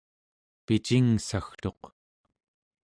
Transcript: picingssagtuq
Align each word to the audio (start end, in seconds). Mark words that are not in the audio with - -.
picingssagtuq 0.65 1.81